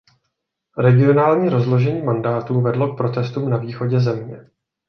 Regionální 0.77 1.49
rozložení 1.49 2.01
mandátů 2.01 2.61
vedlo 2.61 2.93
k 2.93 2.97
protestům 2.97 3.49
na 3.49 3.57
východě 3.57 3.99
země. 3.99 4.47